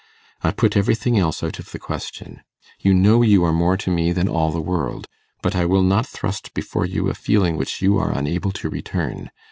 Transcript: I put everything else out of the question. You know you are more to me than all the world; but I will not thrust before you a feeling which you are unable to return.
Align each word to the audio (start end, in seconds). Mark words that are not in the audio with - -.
I 0.41 0.49
put 0.49 0.75
everything 0.75 1.19
else 1.19 1.43
out 1.43 1.59
of 1.59 1.71
the 1.71 1.77
question. 1.77 2.41
You 2.79 2.95
know 2.95 3.21
you 3.21 3.43
are 3.43 3.53
more 3.53 3.77
to 3.77 3.91
me 3.91 4.11
than 4.11 4.27
all 4.27 4.49
the 4.51 4.59
world; 4.59 5.05
but 5.43 5.55
I 5.55 5.65
will 5.67 5.83
not 5.83 6.07
thrust 6.07 6.55
before 6.55 6.87
you 6.87 7.07
a 7.07 7.13
feeling 7.13 7.55
which 7.55 7.83
you 7.83 7.99
are 7.99 8.11
unable 8.11 8.51
to 8.53 8.67
return. 8.71 9.29